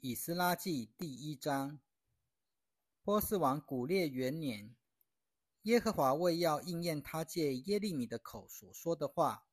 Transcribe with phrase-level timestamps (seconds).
[0.00, 1.80] 以斯拉记第一章，
[3.02, 4.76] 波斯王古列元年，
[5.62, 9.48] 耶和华为要应验他借耶利米的口所说的话，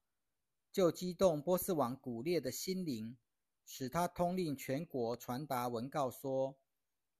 [0.72, 3.18] 就激动波斯王古列的心灵，
[3.66, 6.56] 使他通令全国传达文告说：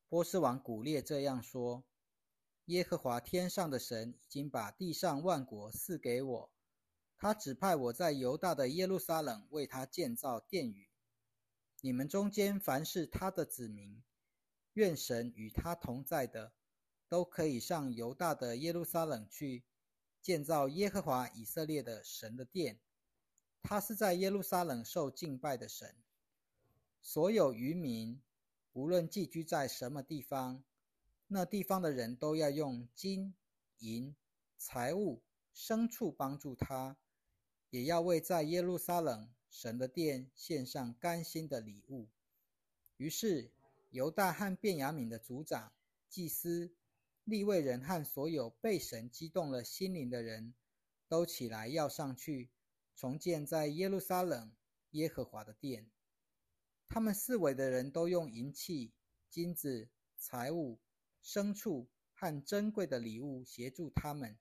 [0.08, 1.84] 波斯王古列这样说：
[2.66, 6.52] 耶和华天上的神已经把地上万国赐给我，
[7.18, 10.88] 他指派我在犹大的耶路撒冷为他建造殿宇。
[11.82, 14.02] 你们中间凡是他的子民，
[14.74, 16.54] 愿神与他同在的，
[17.08, 19.64] 都可以上犹大的耶路撒冷去，
[20.22, 22.80] 建造耶和华以色列的神的殿。
[23.62, 25.96] 他是在耶路撒冷受敬拜的神。
[27.02, 28.20] 所有渔民，
[28.74, 30.64] 无论寄居在什么地方，
[31.28, 33.36] 那地方的人都要用金
[33.80, 34.16] 银
[34.58, 35.22] 财物
[35.56, 36.98] 牲畜帮助他，
[37.70, 39.30] 也要为在耶路撒冷。
[39.58, 42.10] 神的殿献上甘心的礼物。
[42.98, 43.54] 于是
[43.90, 45.72] 犹大和便雅悯的族长、
[46.10, 46.76] 祭司、
[47.24, 50.54] 立位人和所有被神激动了心灵的人
[51.08, 52.50] 都起来要上去
[52.98, 54.52] 重建在耶路撒冷
[54.92, 55.90] 耶和华的殿。
[56.90, 58.92] 他们四围的人都用银器、
[59.30, 60.82] 金子、财物、
[61.24, 64.38] 牲畜和珍贵的礼物协助他们。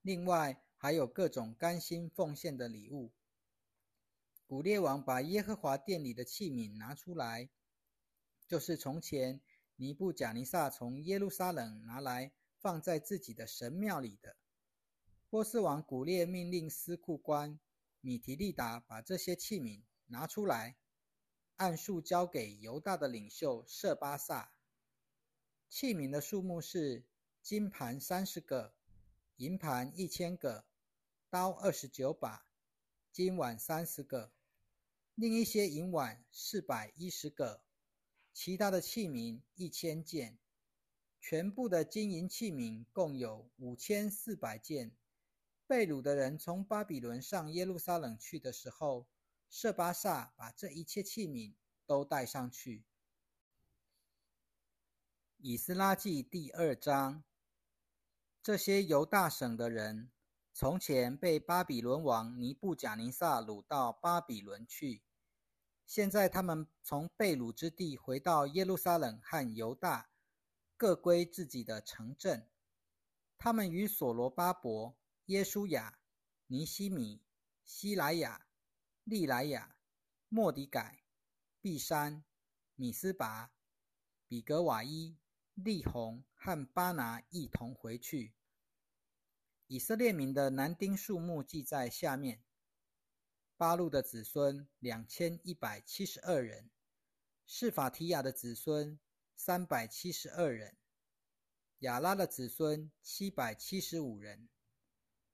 [0.00, 3.12] 另外还有各种甘心奉献的礼物。
[4.52, 7.48] 古列王把耶和华殿里的器皿拿出来，
[8.46, 9.40] 就是从前
[9.76, 14.36] 尼布贾尼撒从耶路撒冷拿来放在自己的神庙里的。
[15.30, 17.58] 波斯王古列命令司库官
[18.02, 20.76] 米提利达把这些器皿拿出来，
[21.56, 24.52] 按数交给犹大的领袖舍巴萨。
[25.70, 27.06] 器皿的数目是
[27.40, 28.74] 金盘三十个，
[29.36, 30.66] 银盘一千个，
[31.30, 32.46] 刀二十九把，
[33.10, 34.30] 金碗三十个。
[35.14, 37.62] 另一些银碗四百一十个，
[38.32, 40.38] 其他的器皿一千件，
[41.20, 44.90] 全部的金银器皿共有五千四百件。
[45.66, 49.06] 被掳的人从巴比伦上耶路撒冷去的时候，
[49.50, 51.54] 舍巴萨把这一切器皿
[51.86, 52.84] 都带上去。
[55.38, 57.22] 以斯拉记第二章，
[58.42, 60.10] 这些犹大省的人。
[60.54, 65.02] 从前被巴比伦王尼布贾尼撒掳到巴比伦去，
[65.86, 70.10] 现在他们从被掳之地回到耶路撒冷和犹大，
[70.76, 72.50] 各归自己的城镇。
[73.38, 74.94] 他们与所罗巴伯、
[75.26, 75.98] 耶稣雅、
[76.46, 77.22] 尼西米、
[77.64, 78.46] 希莱亚、
[79.04, 79.76] 利莱亚、
[80.28, 81.02] 莫迪改、
[81.62, 82.22] 毕山、
[82.76, 83.52] 米斯拔、
[84.28, 85.16] 比格瓦伊、
[85.54, 88.34] 利红和巴拿一同回去。
[89.72, 92.42] 以色列民的男丁数目记在下面：
[93.56, 96.68] 巴路的子孙两千一百七十二人，
[97.46, 99.00] 示法提亚的子孙
[99.34, 100.76] 三百七十二人，
[101.78, 104.46] 亚拉的子孙七百七十五人，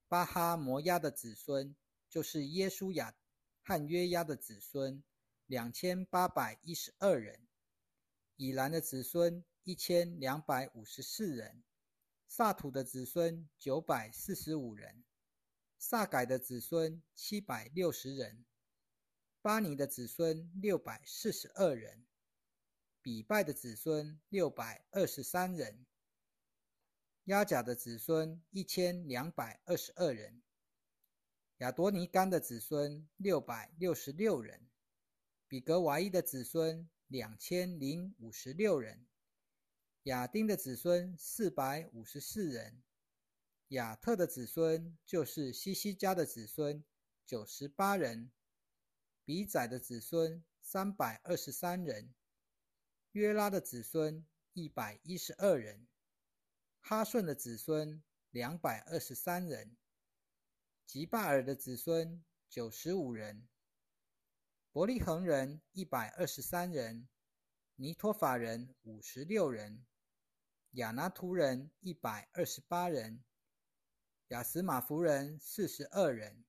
[0.06, 1.75] 巴哈摩亚的子孙
[2.09, 3.16] 就是耶稣亚
[3.65, 5.03] 和约押的子孙
[5.47, 7.49] 两千八百一十二人，
[8.37, 11.65] 以兰的子孙一千两百五十四人。
[12.31, 15.03] 萨土的子孙九百四十五人，
[15.78, 18.44] 萨改的子孙七百六十人，
[19.41, 22.05] 巴尼的子孙六百四十二人，
[23.00, 25.87] 比拜的子孙六百二十三人，
[27.25, 30.43] 亚甲的子孙一千两百二十二人，
[31.56, 34.69] 亚多尼干的子孙六百六十六人，
[35.49, 39.06] 比格瓦伊的子孙两千零五十六人。
[40.04, 42.82] 亚丁的子孙四百五十四人，
[43.69, 46.82] 亚特的子孙就是西西家的子孙
[47.26, 48.31] 九十八人，
[49.25, 52.14] 比宰的子孙三百二十三人，
[53.12, 55.87] 约拉的子孙一百一十二人，
[56.81, 59.76] 哈顺的子孙两百二十三人，
[60.87, 63.47] 吉巴尔的子孙九十五人，
[64.72, 67.08] 伯利恒人一百二十三人，
[67.80, 69.86] 尼托法人五十六人。
[70.72, 73.22] 亚拿图人一百二十八人，
[74.30, 76.44] 亚斯马夫人四十二人，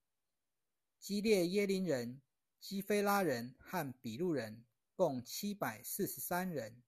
[0.97, 2.19] 基列耶林人、
[2.59, 4.65] 基菲拉人和比路人
[4.95, 6.81] 共七百四十三人，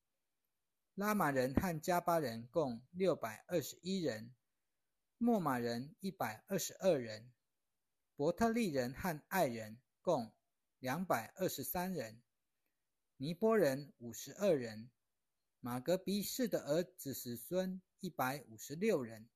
[0.96, 4.34] 拉玛人和加巴人共六百二十一人，
[5.20, 7.32] 莫马人一百二十二人，
[8.16, 10.34] 伯特利人和爱人共
[10.80, 12.24] 两百二十三人，
[13.22, 14.90] 尼波人五十二人。
[15.60, 19.30] 马格比士的儿子子孙一百五十六人，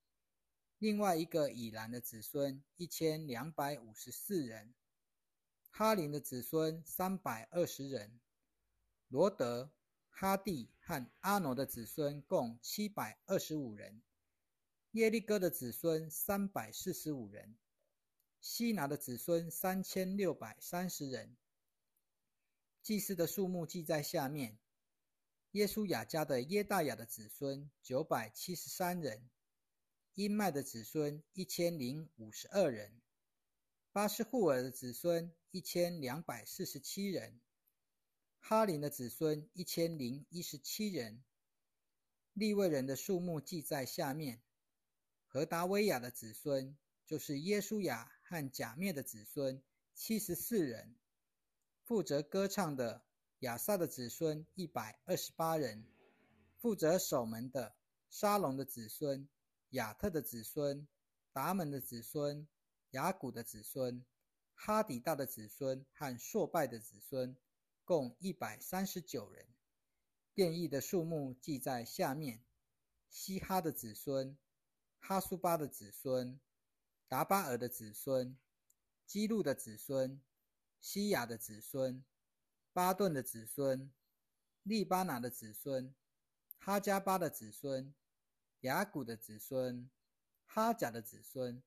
[0.79, 4.73] 另外一个以兰的子孙一千两百五十四人，
[5.69, 8.19] 哈林的子孙三百二十人，
[9.07, 9.71] 罗德、
[10.09, 14.01] 哈蒂和阿诺的子孙共七百二十五人；
[14.93, 17.55] 耶利哥的子孙三百四十五人；
[18.41, 21.37] 希拿的子孙三千六百三十人。
[22.85, 24.59] 祭司的数目记在下面：
[25.53, 29.27] 耶稣雅家的耶大雅的子孙九百七十三人；
[30.13, 33.01] 因麦的子孙一千零五十二人；
[33.91, 37.39] 巴斯户尔的子孙一千两百四十七人；
[38.37, 41.23] 哈林的子孙一千零一十七人。
[42.33, 44.43] 利未人的数目记在下面：
[45.25, 46.77] 何达威亚的子孙
[47.07, 49.63] 就是耶稣雅和假面的子孙
[49.95, 50.95] 七十四人。
[51.85, 53.03] 负责歌唱的
[53.41, 55.85] 亚萨的子孙一百二十八人，
[56.57, 57.75] 负责守门的
[58.09, 59.29] 沙龙的子孙、
[59.69, 60.87] 亚特的子孙、
[61.31, 62.47] 达门的子孙、
[62.89, 64.03] 雅古的子孙、
[64.55, 67.37] 哈底大的子孙和朔拜的子孙，
[67.83, 69.45] 共一百三十九人。
[70.33, 72.43] 变异的数目记在下面：
[73.11, 74.35] 希哈的子孙、
[74.97, 76.39] 哈苏巴的子孙、
[77.07, 78.35] 达巴尔的子孙、
[79.05, 80.19] 基路的子孙。
[80.85, 82.05] 西亚的子孙，
[82.71, 83.91] 巴顿的子孙，
[84.61, 85.95] 利巴拿的子孙，
[86.59, 87.91] 哈加巴的子孙，
[88.59, 89.89] 雅古的子孙，
[90.45, 91.63] 哈甲的子孙，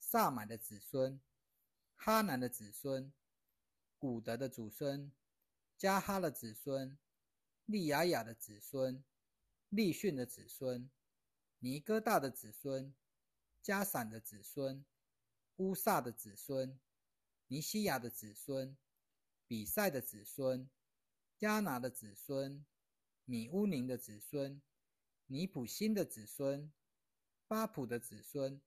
[0.00, 1.20] 萨满的子孙，
[1.94, 3.12] 哈南的子孙，
[3.96, 5.12] 古德的祖孙，
[5.76, 6.98] 加哈的子孙，
[7.64, 9.04] 利雅雅的子孙，
[9.68, 10.90] 利逊的子孙，
[11.60, 12.92] 尼哥大的子孙，
[13.62, 14.84] 加散的子孙，
[15.58, 16.76] 乌萨的子孙。
[17.50, 18.76] 尼西亚的子孙，
[19.46, 20.68] 比赛的子孙，
[21.38, 22.62] 加拿的子孙，
[23.24, 24.60] 米乌宁的子孙，
[25.28, 26.70] 尼普辛的子孙，
[27.46, 28.60] 巴普的子孙，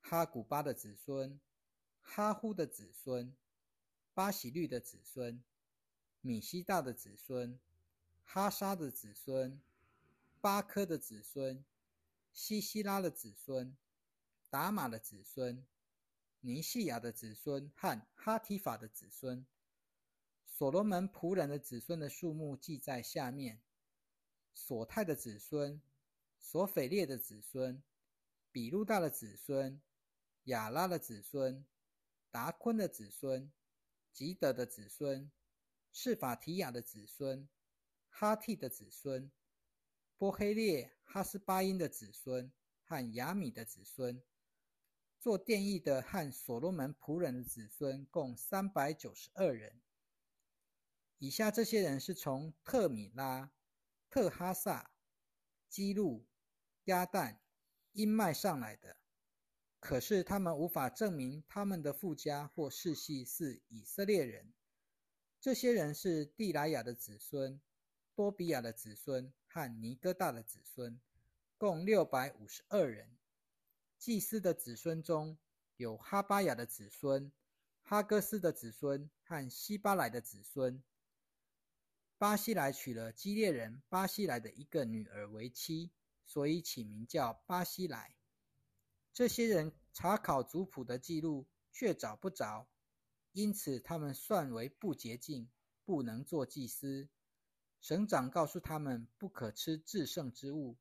[0.00, 1.40] 哈古巴的子孙，
[2.00, 3.32] 哈呼的子孙，
[4.12, 5.44] 巴喜律的子孙，
[6.20, 7.60] 米西大的子孙，
[8.24, 9.62] 哈沙的子孙，
[10.40, 11.64] 巴科的子孙，
[12.32, 13.76] 西西拉的子孙，
[14.48, 15.64] 达玛的子孙。
[16.42, 19.44] 尼西亚的子孙和哈提法的子孙，
[20.46, 23.60] 所罗门仆人的子孙的数目记在下面：
[24.54, 25.82] 索泰的子孙，
[26.38, 27.82] 索斐列的子孙，
[28.50, 29.82] 比路大的子孙，
[30.44, 31.66] 亚拉的子孙，
[32.30, 33.52] 达昆的子孙，
[34.10, 35.30] 吉德的子孙，
[35.92, 37.46] 示法提亚的子孙，
[38.08, 39.30] 哈替的子孙，
[40.16, 42.50] 波黑列哈斯巴因的子孙
[42.82, 44.22] 和雅米的子孙。
[45.20, 49.78] 做殿役的和所罗门仆人的子孙共三百九十二人。
[51.18, 53.52] 以下这些人是从特米拉、
[54.08, 54.90] 特哈萨、
[55.68, 56.26] 基路、
[56.84, 57.36] 亚旦、
[57.92, 58.96] 因麦上来的，
[59.78, 64.54] 可是他们无法证明他们的父家或世系是以色列人。
[65.38, 67.60] 这些人是蒂莱亚的子孙、
[68.14, 70.98] 多比亚的子孙和尼哥大的子孙，
[71.58, 73.19] 共六百五十二人。
[74.00, 75.36] 祭司的子孙中
[75.76, 77.30] 有哈巴雅的子孙、
[77.82, 80.82] 哈哥斯的子孙和希巴莱的子孙。
[82.16, 85.90] 巴西莱娶了基列人巴西莱的一个女儿为妻，
[86.24, 88.16] 所以起名叫巴西莱。
[89.12, 92.66] 这些人查考族谱的记录却找不着，
[93.32, 95.50] 因此他们算为不洁净，
[95.84, 97.10] 不能做祭司。
[97.82, 100.78] 省长告诉他们不可吃至圣之物，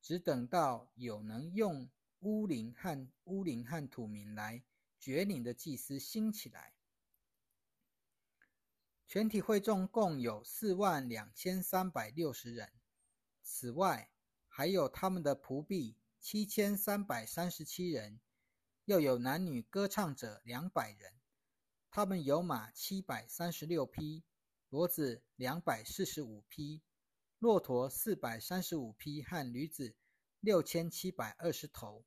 [0.00, 1.88] 只等到有能用。
[2.22, 4.62] 乌林和乌林和土民来
[5.00, 6.72] 绝岭的祭司兴起来，
[9.08, 12.72] 全体会众共有四万两千三百六十人。
[13.42, 14.08] 此外，
[14.46, 18.20] 还有他们的仆婢七千三百三十七人，
[18.84, 21.14] 又有男女歌唱者两百人。
[21.90, 24.22] 他们有马七百三十六匹，
[24.70, 26.82] 骡子两百四十五匹，
[27.40, 29.96] 骆驼四百三十五匹，和驴子
[30.38, 32.04] 六千七百二十头。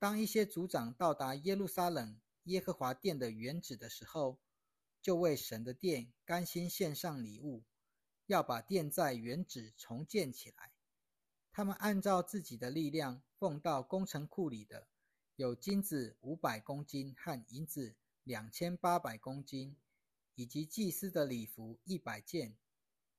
[0.00, 4.40] 当一些族长到达耶路撒冷耶和华殿的原址的时候，
[5.02, 7.64] 就为神的殿甘心献上礼物，
[8.24, 10.72] 要把殿在原址重建起来。
[11.52, 14.88] 他们按照自己的力量奉到工程库里的，
[15.36, 19.76] 有金子五百公斤和银子两千八百公斤，
[20.34, 22.56] 以及祭司的礼服一百件。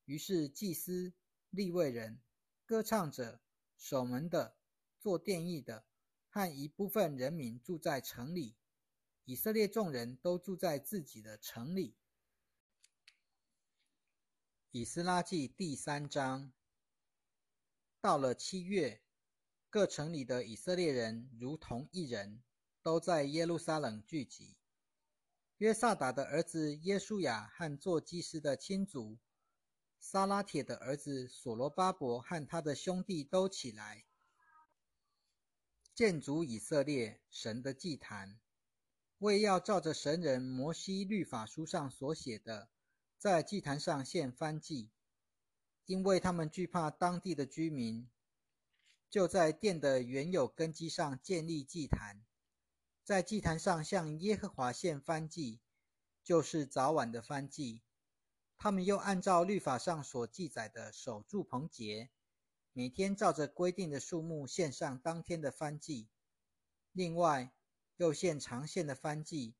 [0.06, 1.14] 于是祭司、
[1.52, 2.20] 立位人、
[2.66, 3.40] 歌唱者、
[3.78, 4.56] 守门的、
[5.00, 5.86] 做殿役的。
[6.34, 8.56] 和一部分人民住在城里，
[9.26, 11.98] 以色列众人都住在自己的城里。
[14.72, 16.54] 以斯拉记第三章。
[18.00, 19.02] 到了七月，
[19.70, 22.42] 各城里的以色列人如同一人，
[22.82, 24.56] 都在耶路撒冷聚集。
[25.58, 29.20] 约萨达的儿子耶稣雅和做祭司的亲族
[30.00, 34.06] 撒拉铁的儿子所罗巴伯和他的兄弟都起来，
[36.02, 38.40] 建筑以色列神的祭坛，
[39.20, 42.70] 为要照着神人摩西律法书上所写的，
[43.20, 44.90] 在祭坛上献燔祭。
[45.86, 48.10] 因为他们惧怕当地的居民，
[49.12, 52.26] 就在殿的原有根基上建立祭坛，
[53.04, 55.60] 在祭坛上向耶和华献燔祭，
[56.24, 57.84] 就是早晚的燔祭。
[58.58, 62.10] 他们又按照律法上所记载的守住棚节，
[62.74, 66.08] 每天照着规定的数目献上当天的番祭。
[66.94, 67.52] 另外，
[67.98, 69.56] 又献长献的番祭、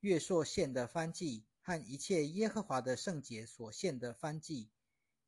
[0.00, 4.70] 月朔献的番祭和一切耶和华的圣节所献的番祭，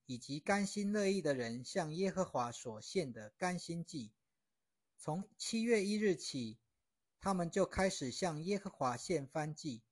[0.06, 4.10] 以及甘心乐意的人向耶和华所献的甘心祭。
[4.98, 6.58] 从七月一日起，
[7.20, 9.82] 他们就开始向耶和华献番祭。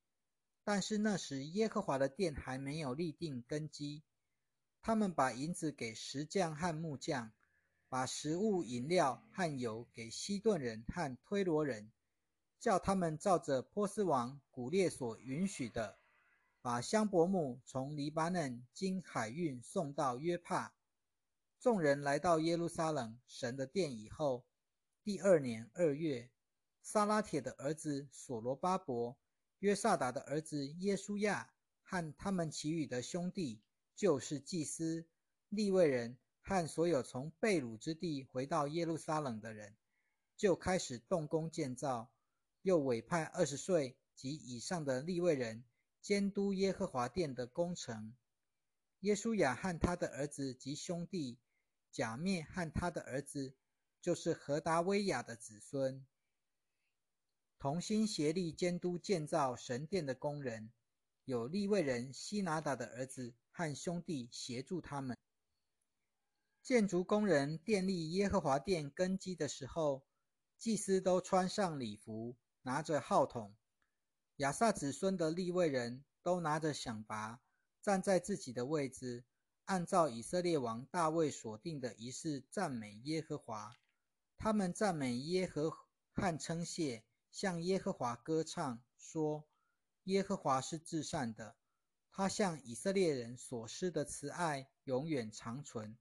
[0.64, 4.02] 但是那时耶和华的殿还没有立定根基，
[4.88, 7.30] 他们把银子给石匠和木匠，
[7.90, 11.92] 把食物、饮料和油给西顿人和推罗人，
[12.59, 15.99] 叫他们照着波斯王古列所允许的，
[16.62, 20.73] 把香柏木从黎巴嫩经海运送到约帕。
[21.61, 24.47] 众人来到耶路撒冷神的殿以后，
[25.04, 26.30] 第二年二月，
[26.80, 29.18] 撒拉铁的儿子所罗巴伯。
[29.59, 31.50] 约萨达的儿子耶稣亚
[31.83, 33.61] 和他们其余的兄弟，
[33.99, 35.05] 就是祭司、
[35.49, 39.76] 立位人和所有从贝鲁之地回到耶路撒冷的人，
[40.37, 42.09] 就开始动工建造，
[42.62, 45.64] 又委派二十岁及以上的立位人
[46.00, 48.14] 监督耶和华殿的工程。
[49.00, 51.40] 耶稣雅和他的儿子及兄弟，
[51.90, 53.57] 假面和他的儿子，
[54.00, 56.07] 就是何达威亚的子孙。
[57.59, 60.71] 同心协力监督建造神殿的工人，
[61.25, 65.16] 有利未人希拿达的儿子和兄弟协助他们。
[66.62, 70.04] 建筑工人奠立耶和华殿根基的时候，
[70.56, 73.56] 祭司都穿上礼服，拿着号筒。
[74.36, 77.40] 亚萨子孙的立位人都拿着响拔，
[77.82, 79.24] 站在自己的位置，
[79.64, 83.74] 按照以色列王大卫所定的仪式赞美耶和华。
[84.36, 85.76] 他们赞美耶和
[86.12, 87.02] 和称谢。
[87.32, 89.46] 向耶和华歌唱，说
[90.04, 91.57] ：“耶和华是至善的，
[92.18, 95.96] 他向以色列人所施的慈爱永远长存。”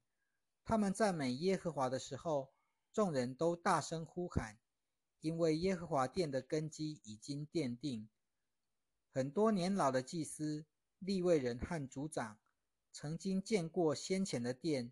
[0.66, 2.52] 他们赞美耶和华的时候，
[2.92, 4.58] 众人都大声呼喊，
[5.22, 8.10] 因为耶和华殿的根基已经奠定。
[9.14, 10.66] 很多年老的祭司、
[10.98, 12.40] 立位人和族长，
[12.92, 14.92] 曾经见过先前的殿，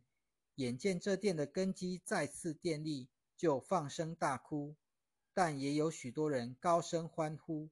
[0.53, 4.75] 眼见这殿的根基再次奠立，就放声大哭。
[5.33, 7.71] 但也有许多人高声欢呼，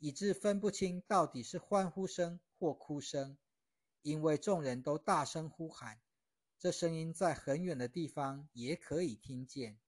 [0.00, 3.38] 以致分不清到底是欢呼声或哭声，
[4.02, 5.98] 因为众人都大声呼喊，
[6.58, 9.78] 这声音在很远的地方也可以听见。